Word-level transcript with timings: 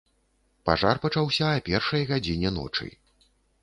Пажар 0.69 0.95
пачаўся 1.05 1.45
а 1.59 1.61
першай 1.71 2.09
гадзіне 2.15 2.57
ночы. 2.61 2.95